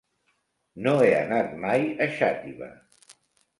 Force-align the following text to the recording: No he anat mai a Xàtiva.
No 0.87 0.93
he 1.01 1.11
anat 1.17 1.53
mai 1.67 1.87
a 2.07 2.09
Xàtiva. 2.17 2.73